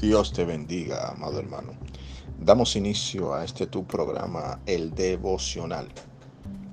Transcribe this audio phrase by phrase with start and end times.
[0.00, 1.72] Dios te bendiga, amado hermano.
[2.38, 5.88] Damos inicio a este tu programa, el devocional,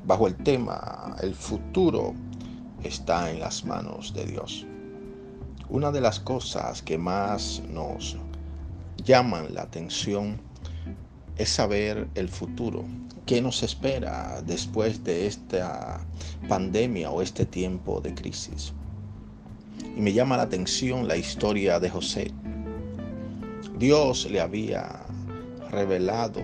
[0.06, 2.14] bajo el tema El futuro
[2.84, 4.68] está en las manos de Dios.
[5.70, 8.16] Una de las cosas que más nos
[9.04, 10.40] llaman la atención
[11.36, 12.86] es saber el futuro,
[13.26, 16.00] qué nos espera después de esta
[16.48, 18.72] pandemia o este tiempo de crisis.
[19.98, 22.32] Y me llama la atención la historia de José
[23.78, 25.02] Dios le había
[25.70, 26.42] revelado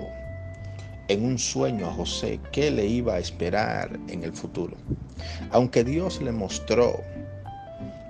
[1.08, 4.76] en un sueño a José qué le iba a esperar en el futuro.
[5.52, 7.00] Aunque Dios le mostró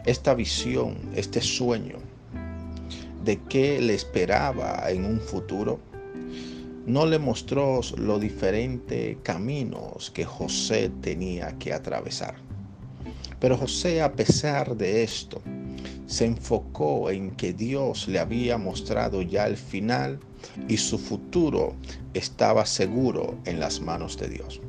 [0.06, 1.98] esta visión, este sueño
[3.24, 5.80] de qué le esperaba en un futuro,
[6.88, 12.34] no le mostró los diferentes caminos que José tenía que atravesar.
[13.40, 15.42] Pero José, a pesar de esto,
[16.12, 20.20] se enfocó en que Dios le había mostrado ya el final
[20.68, 21.74] y su futuro
[22.14, 24.60] estaba seguro en las manos de Dios.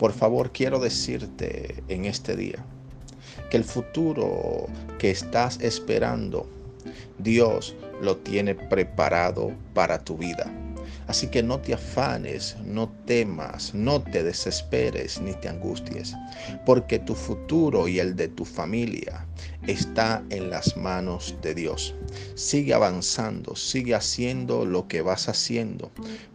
[0.00, 2.64] Por favor, quiero decirte en este día
[3.50, 4.66] que el futuro
[4.98, 6.48] que estás esperando,
[7.18, 10.52] Dios lo tiene preparado para tu vida.
[11.06, 16.14] Así que no te afanes, no temas, no te desesperes ni te angusties,
[16.64, 19.26] porque tu futuro y el de tu familia
[19.70, 21.94] está en las manos de Dios.
[22.34, 25.90] Sigue avanzando, sigue haciendo lo que vas haciendo,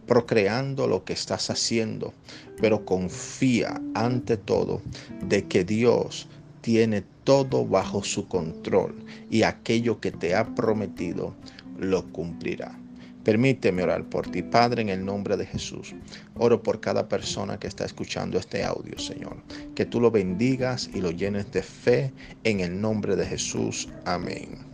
[0.06, 2.12] procreando lo que estás haciendo,
[2.60, 4.80] pero confía ante todo
[5.22, 6.28] de que Dios
[6.60, 8.94] tiene todo bajo su control
[9.30, 11.34] y aquello que te ha prometido
[11.78, 12.78] lo cumplirá.
[13.26, 15.96] Permíteme orar por ti, Padre, en el nombre de Jesús.
[16.36, 19.42] Oro por cada persona que está escuchando este audio, Señor.
[19.74, 22.12] Que tú lo bendigas y lo llenes de fe
[22.44, 23.88] en el nombre de Jesús.
[24.04, 24.64] Amén.